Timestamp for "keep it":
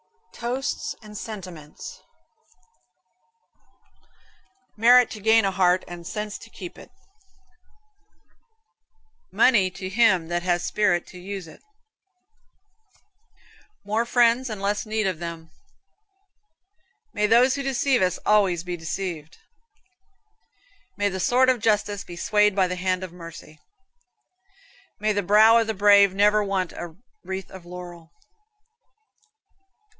6.49-6.89